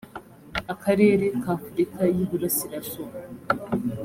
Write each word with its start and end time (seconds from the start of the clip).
akarere 0.73 1.25
k’afurika 1.43 2.01
y’iburasirazuba 2.15 3.17